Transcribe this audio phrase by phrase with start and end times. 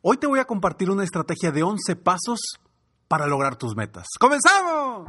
[0.00, 2.38] Hoy te voy a compartir una estrategia de 11 pasos
[3.08, 4.06] para lograr tus metas.
[4.20, 5.08] ¡Comenzamos!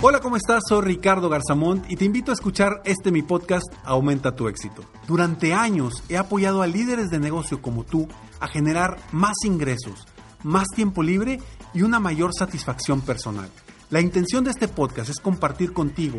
[0.00, 0.64] Hola, ¿cómo estás?
[0.68, 4.82] Soy Ricardo Garzamont y te invito a escuchar este mi podcast Aumenta tu éxito.
[5.06, 8.08] Durante años he apoyado a líderes de negocio como tú
[8.40, 10.08] a generar más ingresos,
[10.42, 11.40] más tiempo libre
[11.74, 13.48] y una mayor satisfacción personal.
[13.90, 16.18] La intención de este podcast es compartir contigo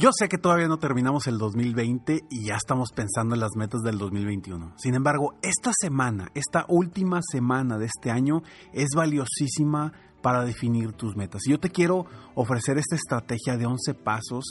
[0.00, 3.82] Yo sé que todavía no terminamos el 2020 y ya estamos pensando en las metas
[3.82, 4.74] del 2021.
[4.76, 11.16] Sin embargo, esta semana, esta última semana de este año es valiosísima para definir tus
[11.16, 11.42] metas.
[11.44, 14.44] Y yo te quiero ofrecer esta estrategia de 11 pasos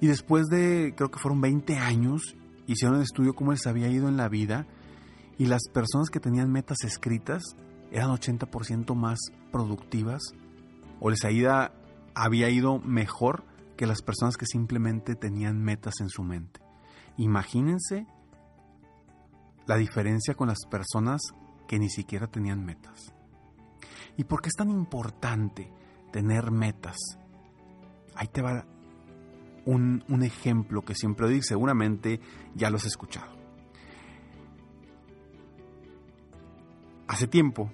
[0.00, 2.34] Y después de, creo que fueron 20 años,
[2.66, 4.66] hicieron un estudio cómo les había ido en la vida
[5.38, 7.42] y las personas que tenían metas escritas
[7.90, 9.18] eran 80% más
[9.52, 10.22] productivas
[11.00, 11.72] o les había,
[12.50, 13.44] ido mejor
[13.76, 16.60] que las personas que simplemente tenían metas en su mente.
[17.18, 18.06] Imagínense
[19.66, 21.20] la diferencia con las personas
[21.68, 23.12] que ni siquiera tenían metas.
[24.16, 25.70] ¿Y por qué es tan importante
[26.12, 26.96] tener metas?
[28.14, 28.64] Ahí te va
[29.66, 32.20] un, un ejemplo que siempre doy, seguramente
[32.54, 33.45] ya lo has escuchado.
[37.08, 37.70] Hace tiempo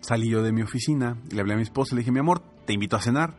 [0.00, 2.20] salí yo de mi oficina y le hablé a mi esposa y le dije, mi
[2.20, 3.36] amor, te invito a cenar.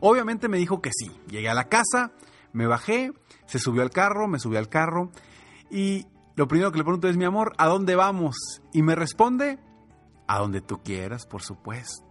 [0.00, 1.10] Obviamente me dijo que sí.
[1.28, 2.12] Llegué a la casa,
[2.52, 3.12] me bajé,
[3.46, 5.10] se subió al carro, me subí al carro
[5.70, 6.06] y
[6.36, 8.36] lo primero que le pregunto es, mi amor, ¿a dónde vamos?
[8.72, 9.58] Y me responde,
[10.28, 12.04] a donde tú quieras, por supuesto.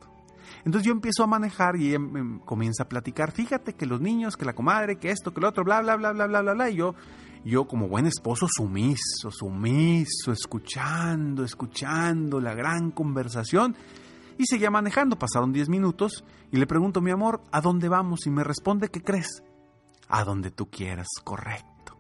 [0.65, 2.00] Entonces yo empiezo a manejar y ella
[2.44, 5.63] comienza a platicar, fíjate que los niños, que la comadre, que esto, que lo otro,
[5.63, 6.69] bla, bla, bla, bla, bla, bla, bla.
[6.69, 6.95] Y yo,
[7.47, 13.75] yo como buen esposo sumiso, sumiso, escuchando, escuchando la gran conversación.
[14.38, 18.27] Y seguía manejando, pasaron 10 minutos y le pregunto, mi amor, ¿a dónde vamos?
[18.27, 19.44] Y me responde, ¿qué crees?
[20.09, 21.97] A donde tú quieras, correcto.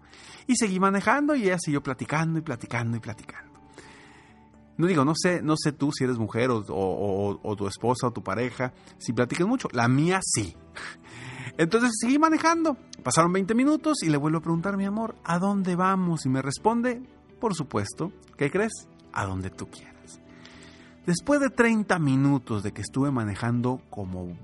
[0.47, 3.59] Y seguí manejando y ella siguió platicando y platicando y platicando.
[4.77, 8.11] No digo, no sé, no sé tú si eres mujer o, o tu esposa o
[8.11, 9.69] tu pareja, si platicas mucho.
[9.71, 10.55] La mía sí.
[11.57, 12.77] Entonces seguí manejando.
[13.03, 16.25] Pasaron 20 minutos y le vuelvo a preguntar, mi amor, ¿a dónde vamos?
[16.25, 17.01] Y me responde,
[17.39, 18.87] por supuesto, ¿qué crees?
[19.11, 20.21] A donde tú quieras.
[21.05, 24.37] Después de 30 minutos de que estuve manejando como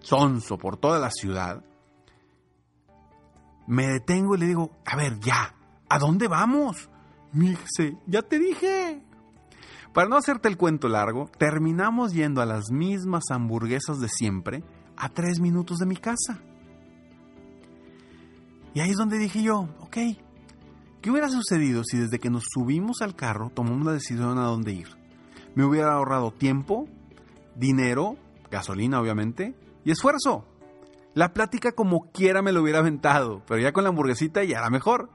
[0.00, 1.64] sonso por toda la ciudad,
[3.66, 5.54] me detengo y le digo, a ver, ya,
[5.88, 6.90] ¿a dónde vamos?
[7.32, 9.02] Me dice, ya te dije.
[9.94, 14.62] Para no hacerte el cuento largo, terminamos yendo a las mismas hamburguesas de siempre,
[14.96, 16.40] a tres minutos de mi casa.
[18.74, 19.96] Y ahí es donde dije yo, ok,
[21.00, 24.72] ¿qué hubiera sucedido si desde que nos subimos al carro tomamos la decisión a dónde
[24.72, 24.88] ir?
[25.54, 26.88] Me hubiera ahorrado tiempo,
[27.54, 28.16] dinero,
[28.50, 29.54] gasolina obviamente,
[29.84, 30.44] y esfuerzo.
[31.14, 34.70] La plática como quiera me lo hubiera aventado, pero ya con la hamburguesita ya era
[34.70, 35.10] mejor.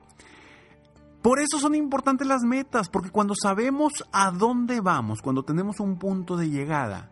[1.22, 6.00] Por eso son importantes las metas, porque cuando sabemos a dónde vamos, cuando tenemos un
[6.00, 7.12] punto de llegada,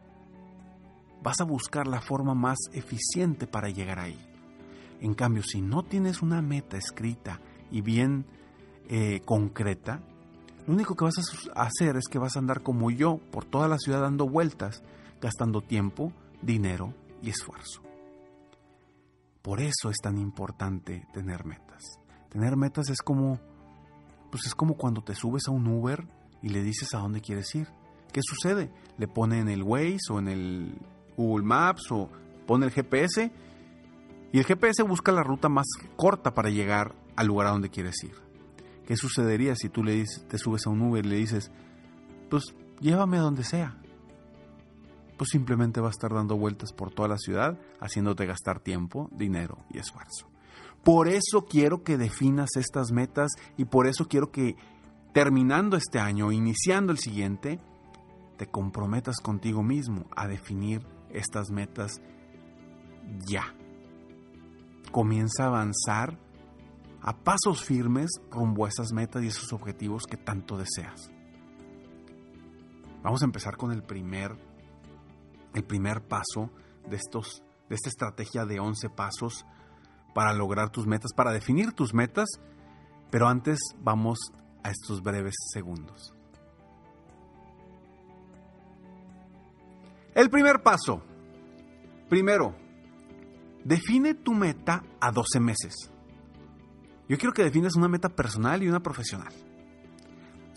[1.27, 4.17] vas a buscar la forma más eficiente para llegar ahí.
[5.01, 8.25] En cambio, si no tienes una meta escrita y bien
[8.87, 9.99] eh, concreta,
[10.65, 11.15] lo único que vas
[11.53, 14.83] a hacer es que vas a andar como yo por toda la ciudad dando vueltas,
[15.19, 17.81] gastando tiempo, dinero y esfuerzo.
[19.41, 21.99] Por eso es tan importante tener metas.
[22.29, 23.37] Tener metas es como,
[24.31, 26.07] pues es como cuando te subes a un Uber
[26.41, 27.67] y le dices a dónde quieres ir.
[28.13, 28.71] ¿Qué sucede?
[28.97, 30.79] Le pone en el Waze o en el
[31.17, 32.09] Google Maps o
[32.45, 33.31] pone el GPS
[34.31, 35.65] y el GPS busca la ruta más
[35.95, 38.15] corta para llegar al lugar a donde quieres ir.
[38.85, 41.51] ¿Qué sucedería si tú le dices, te subes a un Uber y le dices,
[42.29, 43.75] pues llévame a donde sea?
[45.17, 49.57] Pues simplemente va a estar dando vueltas por toda la ciudad, haciéndote gastar tiempo, dinero
[49.71, 50.29] y esfuerzo.
[50.83, 54.55] Por eso quiero que definas estas metas y por eso quiero que
[55.13, 57.59] terminando este año, iniciando el siguiente,
[58.37, 62.01] te comprometas contigo mismo a definir estas metas
[63.25, 63.53] ya.
[64.91, 66.17] Comienza a avanzar
[67.01, 71.09] a pasos firmes rumbo a esas metas y esos objetivos que tanto deseas.
[73.03, 74.35] Vamos a empezar con el primer,
[75.53, 76.49] el primer paso
[76.89, 79.45] de, estos, de esta estrategia de 11 pasos
[80.13, 82.27] para lograr tus metas, para definir tus metas,
[83.11, 84.17] pero antes vamos
[84.63, 86.16] a estos breves segundos.
[90.17, 91.03] El primer paso.
[92.09, 92.55] Primero,
[93.63, 95.91] define tu meta a 12 meses.
[97.07, 99.31] Yo quiero que defines una meta personal y una profesional.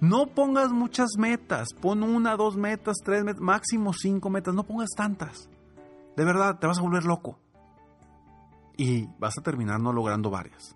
[0.00, 4.88] No pongas muchas metas, pon una, dos metas, tres metas, máximo cinco metas, no pongas
[4.96, 5.50] tantas.
[6.16, 7.38] De verdad, te vas a volver loco.
[8.78, 10.74] Y vas a terminar no logrando varias.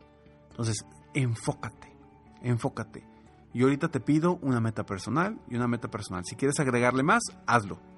[0.50, 1.90] Entonces, enfócate,
[2.42, 3.02] enfócate.
[3.54, 6.23] Y ahorita te pido una meta personal y una meta personal.
[6.26, 7.93] Si quieres agregarle más, hazlo.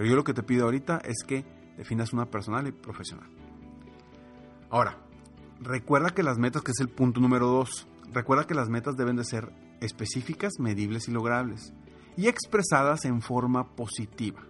[0.00, 1.44] Pero yo lo que te pido ahorita es que
[1.76, 3.28] definas una personal y profesional.
[4.70, 4.96] Ahora,
[5.60, 9.16] recuerda que las metas, que es el punto número dos, recuerda que las metas deben
[9.16, 9.52] de ser
[9.82, 11.74] específicas, medibles y logrables
[12.16, 14.40] y expresadas en forma positiva.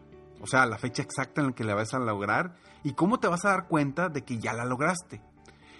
[0.40, 2.54] O sea, la fecha exacta en la que la vas a lograr
[2.84, 5.20] y cómo te vas a dar cuenta de que ya la lograste.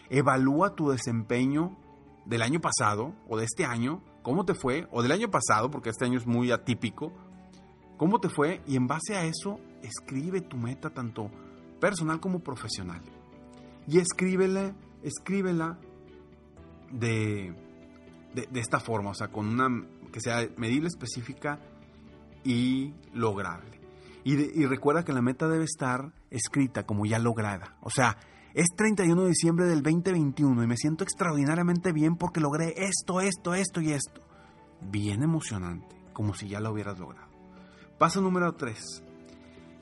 [0.09, 1.79] Evalúa tu desempeño
[2.25, 5.91] del año pasado o de este año, cómo te fue, o del año pasado, porque
[5.91, 7.13] este año es muy atípico,
[8.01, 11.31] cómo te fue y en base a eso escribe tu meta tanto
[11.79, 13.03] personal como profesional.
[13.87, 15.79] Y escríbela, escríbela
[16.91, 17.55] de,
[18.35, 21.61] de, esta forma, o sea, con una que sea medible, específica
[22.43, 23.79] y lograble.
[24.25, 27.77] Y, y, recuerda que la meta debe estar escrita como ya lograda.
[27.83, 28.17] O sea,
[28.55, 33.53] es 31 de diciembre del 2021 y me siento extraordinariamente bien porque logré esto, esto,
[33.53, 34.23] esto y esto.
[34.81, 37.30] Bien emocionante, como si ya lo hubieras logrado.
[38.01, 39.05] Paso número 3.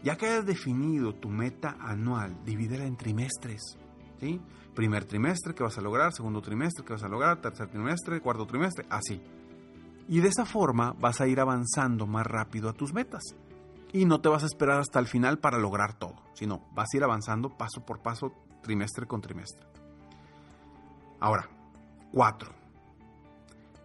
[0.03, 3.79] Ya que hayas definido tu meta anual, divídela en trimestres.
[4.19, 4.41] ¿sí?
[4.75, 6.13] Primer trimestre, ¿qué vas a lograr?
[6.13, 7.41] Segundo trimestre, ¿qué vas a lograr?
[7.41, 9.23] Tercer trimestre, cuarto trimestre, así.
[10.09, 13.23] Y de esa forma vas a ir avanzando más rápido a tus metas.
[13.93, 16.97] Y no te vas a esperar hasta el final para lograr todo, sino vas a
[16.97, 18.33] ir avanzando paso por paso,
[18.65, 19.65] trimestre con trimestre.
[21.21, 21.49] Ahora,
[22.13, 22.53] cuatro.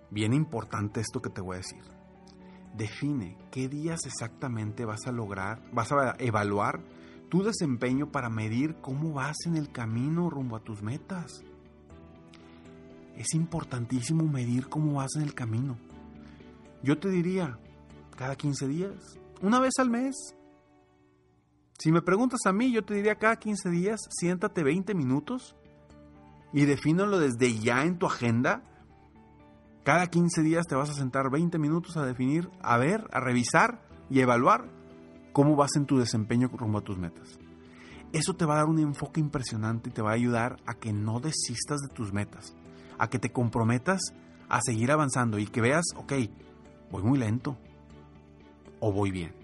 [0.10, 1.93] Bien importante esto que te voy a decir.
[2.78, 6.82] Define qué días exactamente vas a lograr, vas a evaluar
[7.30, 11.44] tu desempeño para medir cómo vas en el camino rumbo a tus metas.
[13.16, 15.78] Es importantísimo medir cómo vas en el camino.
[16.82, 17.58] Yo te diría,
[18.18, 20.16] cada 15 días, una vez al mes.
[21.78, 25.56] Si me preguntas a mí, yo te diría cada 15 días, siéntate 20 minutos
[26.54, 28.64] y defínalo desde ya en tu agenda.
[29.84, 33.86] Cada 15 días te vas a sentar 20 minutos a definir, a ver, a revisar
[34.10, 34.70] y evaluar
[35.34, 37.38] cómo vas en tu desempeño rumbo a tus metas.
[38.14, 40.94] Eso te va a dar un enfoque impresionante y te va a ayudar a que
[40.94, 42.56] no desistas de tus metas,
[42.98, 44.00] a que te comprometas
[44.48, 46.14] a seguir avanzando y que veas, ok,
[46.90, 47.58] voy muy lento
[48.80, 49.36] o voy bien.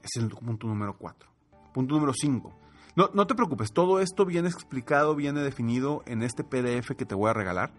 [0.00, 1.28] Ese es el punto número 4.
[1.72, 2.52] Punto número 5.
[2.94, 7.16] No, no te preocupes, todo esto viene explicado, viene definido en este PDF que te
[7.16, 7.72] voy a regalar.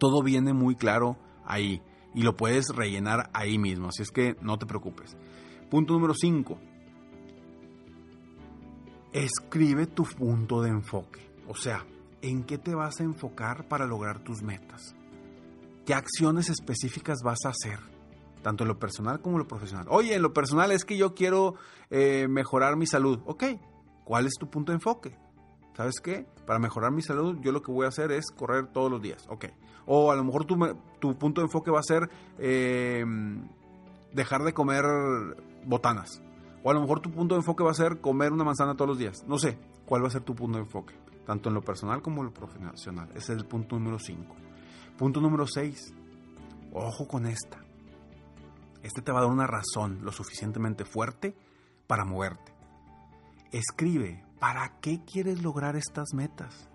[0.00, 1.82] Todo viene muy claro ahí
[2.14, 5.16] y lo puedes rellenar ahí mismo, así es que no te preocupes.
[5.70, 6.58] Punto número 5.
[9.12, 11.20] Escribe tu punto de enfoque.
[11.46, 11.84] O sea,
[12.22, 14.96] ¿en qué te vas a enfocar para lograr tus metas?
[15.84, 17.78] ¿Qué acciones específicas vas a hacer?
[18.42, 19.86] Tanto en lo personal como en lo profesional.
[19.90, 21.56] Oye, en lo personal es que yo quiero
[21.90, 23.20] eh, mejorar mi salud.
[23.26, 23.44] Ok,
[24.04, 25.18] ¿cuál es tu punto de enfoque?
[25.80, 26.26] ¿Sabes qué?
[26.44, 29.24] Para mejorar mi salud, yo lo que voy a hacer es correr todos los días.
[29.30, 29.46] Ok.
[29.86, 30.58] O a lo mejor tu,
[30.98, 33.02] tu punto de enfoque va a ser eh,
[34.12, 34.84] dejar de comer
[35.64, 36.20] botanas.
[36.62, 38.90] O a lo mejor tu punto de enfoque va a ser comer una manzana todos
[38.90, 39.24] los días.
[39.26, 39.56] No sé
[39.86, 40.92] cuál va a ser tu punto de enfoque,
[41.24, 43.08] tanto en lo personal como en lo profesional.
[43.14, 44.36] Ese es el punto número 5.
[44.98, 45.94] Punto número 6.
[46.74, 47.58] Ojo con esta.
[48.82, 51.34] Este te va a dar una razón lo suficientemente fuerte
[51.86, 52.52] para moverte.
[53.50, 56.68] Escribe, ¿para qué quieres lograr estas metas?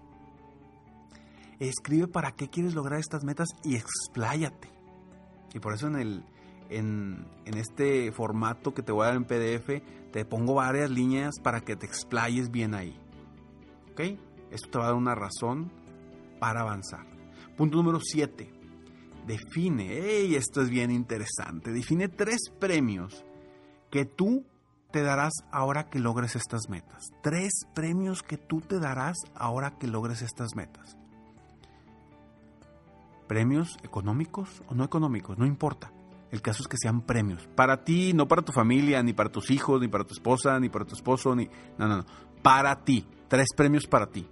[1.59, 4.69] Escribe para qué quieres lograr estas metas y expláyate.
[5.53, 6.25] Y por eso en, el,
[6.69, 9.81] en, en, este formato que te voy a dar en PDF,
[10.11, 12.97] te pongo varias líneas para que te explayes bien ahí.
[13.91, 14.01] ¿Ok?
[14.51, 15.71] Esto te va a dar una razón
[16.39, 17.05] para avanzar.
[17.57, 18.51] Punto número 7.
[19.25, 23.25] Define, hey, esto es bien interesante, define tres premios
[23.89, 24.45] que tú
[24.95, 27.11] te darás ahora que logres estas metas.
[27.21, 30.95] Tres premios que tú te darás ahora que logres estas metas.
[33.27, 35.91] Premios económicos o no económicos, no importa.
[36.31, 37.45] El caso es que sean premios.
[37.57, 40.69] Para ti, no para tu familia, ni para tus hijos, ni para tu esposa, ni
[40.69, 41.49] para tu esposo, ni...
[41.77, 42.05] No, no, no.
[42.41, 43.05] Para ti.
[43.27, 44.25] Tres premios para ti.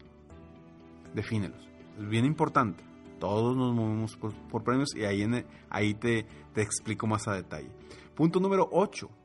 [1.13, 1.67] Defínelos.
[1.99, 2.85] Es bien importante.
[3.19, 7.69] Todos nos movemos por, premios y ahí, en, ahí te, te explico más a detalle.
[8.15, 9.22] Punto número 8.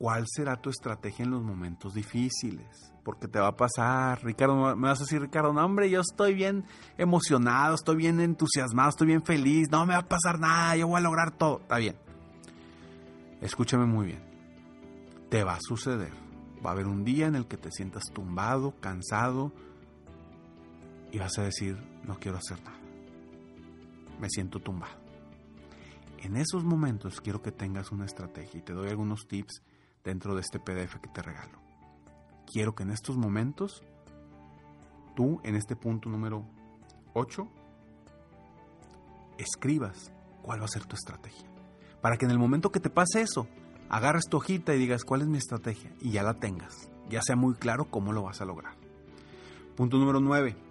[0.00, 2.94] ¿Cuál será tu estrategia en los momentos difíciles?
[3.04, 6.32] Porque te va a pasar, Ricardo, me vas a decir, Ricardo, no, hombre, yo estoy
[6.32, 6.64] bien
[6.96, 10.96] emocionado, estoy bien entusiasmado, estoy bien feliz, no me va a pasar nada, yo voy
[10.96, 11.60] a lograr todo.
[11.60, 11.96] Está bien.
[13.42, 14.22] Escúchame muy bien.
[15.28, 16.14] Te va a suceder.
[16.64, 19.52] Va a haber un día en el que te sientas tumbado, cansado,
[21.12, 21.76] y vas a decir,
[22.06, 22.80] no quiero hacer nada
[24.20, 25.00] me siento tumbado.
[26.18, 29.62] En esos momentos quiero que tengas una estrategia y te doy algunos tips
[30.04, 31.58] dentro de este PDF que te regalo.
[32.46, 33.82] Quiero que en estos momentos,
[35.14, 36.44] tú en este punto número
[37.14, 37.48] 8,
[39.38, 41.48] escribas cuál va a ser tu estrategia.
[42.00, 43.46] Para que en el momento que te pase eso,
[43.88, 46.90] agarres tu hojita y digas cuál es mi estrategia y ya la tengas.
[47.08, 48.74] Ya sea muy claro cómo lo vas a lograr.
[49.76, 50.69] Punto número 9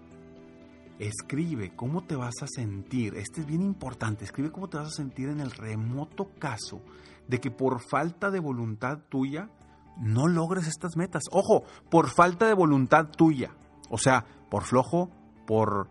[0.99, 3.15] Escribe cómo te vas a sentir.
[3.15, 4.25] Este es bien importante.
[4.25, 6.81] Escribe cómo te vas a sentir en el remoto caso
[7.29, 9.49] de que por falta de voluntad tuya
[9.97, 11.23] no logres estas metas.
[11.31, 13.55] Ojo, por falta de voluntad tuya.
[13.89, 15.09] O sea, por flojo,
[15.47, 15.89] por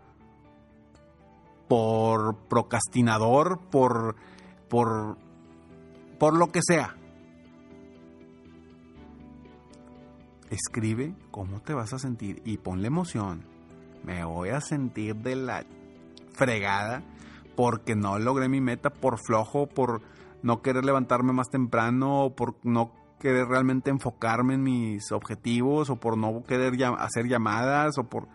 [1.69, 4.15] por procrastinador, por
[4.69, 5.17] por
[6.19, 6.97] por lo que sea.
[10.51, 13.58] Escribe cómo te vas a sentir y ponle emoción
[14.05, 15.65] me voy a sentir de la
[16.33, 17.03] fregada
[17.57, 20.03] porque no logré mi meta por flojo, por
[20.43, 26.17] no querer levantarme más temprano, por no querer realmente enfocarme en mis objetivos, o por
[26.17, 28.29] no querer hacer llamadas, o por...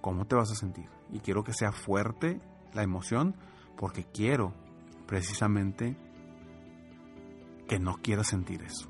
[0.00, 0.88] ¿Cómo te vas a sentir?
[1.12, 2.40] Y quiero que sea fuerte
[2.72, 3.36] la emoción,
[3.76, 4.52] porque quiero
[5.06, 5.96] precisamente
[7.68, 8.88] que no quieras sentir eso.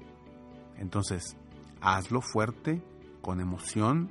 [0.76, 1.36] Entonces,
[1.80, 2.82] hazlo fuerte
[3.20, 4.10] con emoción,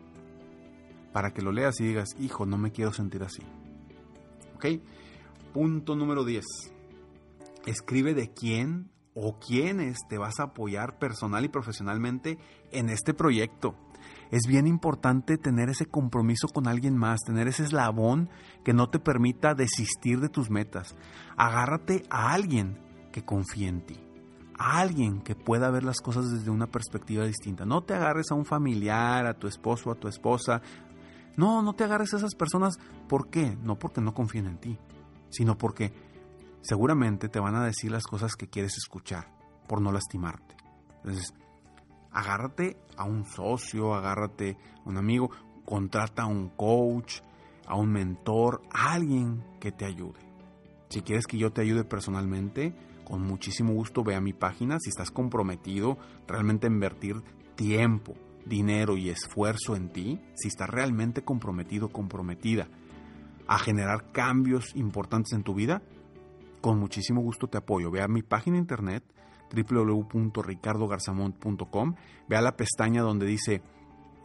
[1.14, 3.44] para que lo leas y digas, hijo, no me quiero sentir así.
[4.56, 4.82] ¿Ok?
[5.54, 6.44] Punto número 10.
[7.66, 12.38] Escribe de quién o quiénes te vas a apoyar personal y profesionalmente
[12.72, 13.76] en este proyecto.
[14.32, 18.30] Es bien importante tener ese compromiso con alguien más, tener ese eslabón
[18.64, 20.96] que no te permita desistir de tus metas.
[21.38, 22.80] Agárrate a alguien
[23.12, 24.00] que confíe en ti,
[24.58, 27.66] a alguien que pueda ver las cosas desde una perspectiva distinta.
[27.66, 30.64] No te agarres a un familiar, a tu esposo, a tu esposa.
[31.36, 32.78] No, no te agarres a esas personas.
[33.08, 33.58] ¿Por qué?
[33.64, 34.78] No porque no confíen en ti,
[35.30, 35.94] sino porque
[36.62, 39.32] seguramente te van a decir las cosas que quieres escuchar
[39.68, 40.56] por no lastimarte.
[40.98, 41.34] Entonces,
[42.12, 45.32] agárrate a un socio, agárrate a un amigo,
[45.66, 47.22] contrata a un coach,
[47.68, 50.20] a un mentor, a alguien que te ayude.
[50.90, 54.78] Si quieres que yo te ayude personalmente, con muchísimo gusto ve a mi página.
[54.80, 55.98] Si estás comprometido
[56.28, 57.16] realmente a invertir
[57.56, 58.14] tiempo,
[58.46, 62.68] dinero y esfuerzo en ti, si estás realmente comprometido, comprometida
[63.48, 65.82] a generar cambios importantes en tu vida,
[66.62, 67.92] con muchísimo gusto te apoyo.
[67.92, 69.04] Ve a mi página internet
[69.54, 71.96] www.ricardogarzamont.com,
[72.28, 73.62] ve a la pestaña donde dice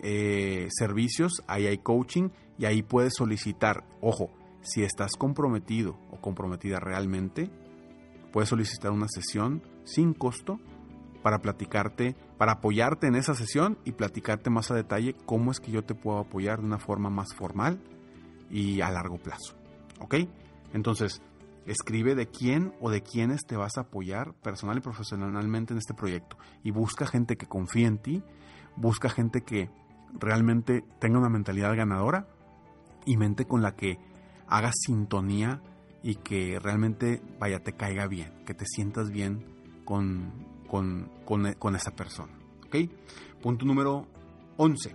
[0.02, 4.30] eh, servicios, ahí hay coaching y ahí puedes solicitar, ojo,
[4.62, 7.50] si estás comprometido o comprometida realmente,
[8.32, 10.58] puedes solicitar una sesión sin costo
[11.22, 15.72] para platicarte, para apoyarte en esa sesión y platicarte más a detalle cómo es que
[15.72, 17.80] yo te puedo apoyar de una forma más formal
[18.50, 19.54] y a largo plazo.
[20.00, 20.14] ¿Ok?
[20.72, 21.20] Entonces,
[21.68, 25.92] Escribe de quién o de quiénes te vas a apoyar personal y profesionalmente en este
[25.92, 26.38] proyecto.
[26.64, 28.22] Y busca gente que confíe en ti,
[28.74, 29.68] busca gente que
[30.18, 32.26] realmente tenga una mentalidad ganadora
[33.04, 33.98] y mente con la que
[34.46, 35.60] hagas sintonía
[36.02, 39.44] y que realmente, vaya, te caiga bien, que te sientas bien
[39.84, 40.32] con,
[40.68, 42.32] con, con esa persona.
[43.42, 44.06] Punto número
[44.56, 44.94] 11.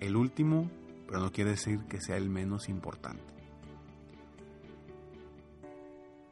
[0.00, 0.70] El último,
[1.06, 3.36] pero no quiere decir que sea el menos importante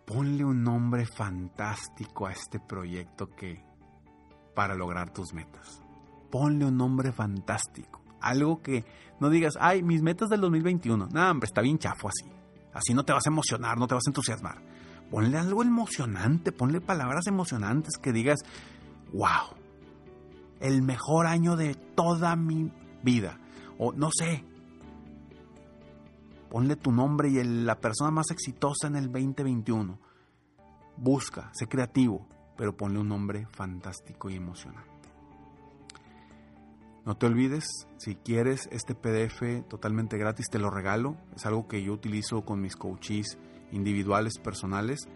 [0.05, 3.65] ponle un nombre fantástico a este proyecto que
[4.55, 5.83] para lograr tus metas.
[6.31, 8.03] Ponle un nombre fantástico.
[8.21, 8.85] Algo que
[9.21, 11.09] no digas, ay, mis metas del 2021.
[11.13, 12.31] No, hombre, está bien chafo así.
[12.73, 14.63] Así no te vas a emocionar, no te vas a entusiasmar.
[15.11, 18.41] Ponle algo emocionante, ponle palabras emocionantes que digas,
[19.13, 19.57] wow,
[20.61, 22.71] el mejor año de toda mi
[23.03, 23.39] vida.
[23.79, 24.45] O no sé,
[26.55, 29.99] Ponle tu nombre y la persona más exitosa en el 2021.
[30.97, 35.09] Busca, sé creativo, pero ponle un nombre fantástico y emocionante.
[37.05, 41.17] No te olvides, si quieres este PDF totalmente gratis, te lo regalo.
[41.35, 43.37] Es algo que yo utilizo con mis coaches
[43.73, 45.09] individuales, personales,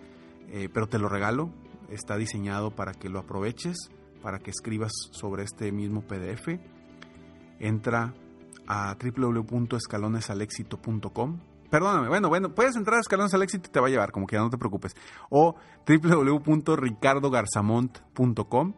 [0.51, 1.51] eh, pero te lo regalo.
[1.91, 3.91] Está diseñado para que lo aproveches,
[4.23, 6.61] para que escribas sobre este mismo PDF.
[7.61, 8.13] Entra
[8.67, 11.39] a www.escalonesalexito.com.
[11.71, 14.27] Perdóname, bueno, bueno, puedes entrar a Escalones al Éxito y te va a llevar, como
[14.27, 14.97] que ya no te preocupes.
[15.29, 15.55] O
[15.87, 18.73] www.ricardogarzamont.com.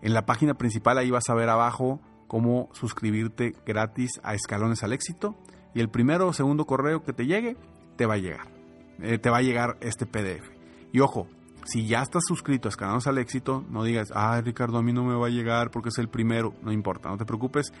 [0.00, 4.92] En la página principal ahí vas a ver abajo cómo suscribirte gratis a Escalones al
[4.92, 5.34] Éxito.
[5.74, 7.56] Y el primero o segundo correo que te llegue,
[7.96, 8.57] te va a llegar.
[9.00, 10.50] Eh, te va a llegar este PDF.
[10.92, 11.28] Y ojo,
[11.64, 15.04] si ya estás suscrito a Escalones al Éxito, no digas, ay Ricardo, a mí no
[15.04, 16.54] me va a llegar porque es el primero.
[16.62, 17.72] No importa, no te preocupes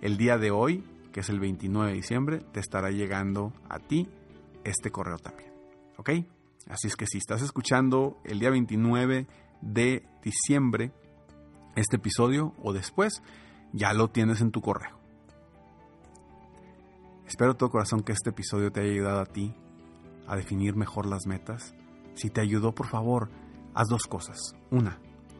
[0.00, 4.08] el día de hoy, que es el 29 de diciembre, te estará llegando a ti
[4.64, 5.52] este correo también.
[5.96, 6.10] ¿Ok?
[6.68, 9.26] Así es que si estás escuchando el día 29
[9.60, 10.92] de diciembre
[11.74, 13.22] este episodio o después,
[13.72, 14.98] ya lo tienes en tu correo.
[17.26, 19.54] Espero todo corazón que este episodio te haya ayudado a ti
[20.26, 21.74] a definir mejor las metas.
[22.14, 23.30] Si te ayudó, por favor,
[23.74, 24.38] haz dos cosas.
[24.70, 24.98] Una,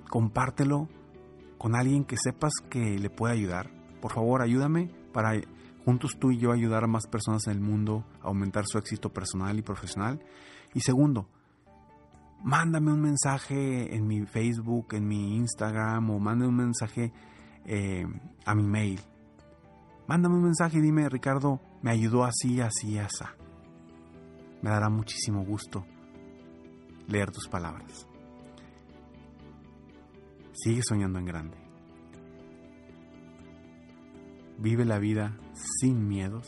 [0.08, 0.88] compártelo
[1.58, 5.40] con alguien que sepas que le puede ayudar por favor, ayúdame para
[5.84, 9.12] juntos tú y yo ayudar a más personas en el mundo a aumentar su éxito
[9.12, 10.20] personal y profesional.
[10.74, 11.28] Y segundo,
[12.42, 17.12] mándame un mensaje en mi Facebook, en mi Instagram o mándame un mensaje
[17.64, 18.04] eh,
[18.44, 19.00] a mi mail.
[20.08, 23.24] Mándame un mensaje y dime, Ricardo, me ayudó así, así, así.
[24.62, 25.84] Me dará muchísimo gusto
[27.08, 28.06] leer tus palabras.
[30.52, 31.56] Sigue soñando en grande.
[34.58, 35.36] Vive la vida
[35.80, 36.46] sin miedos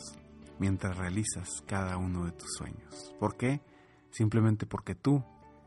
[0.59, 3.13] mientras realizas cada uno de tus sueños.
[3.19, 3.61] ¿Por qué?
[4.11, 5.21] Simplemente porque tú,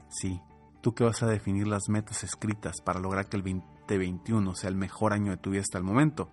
[0.08, 0.40] sí,
[0.80, 4.76] tú que vas a definir las metas escritas para lograr que el 2021 sea el
[4.76, 6.30] mejor año de tu vida hasta el momento,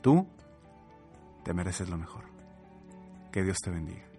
[0.00, 0.26] tú
[1.44, 2.24] te mereces lo mejor.
[3.30, 4.11] Que Dios te bendiga.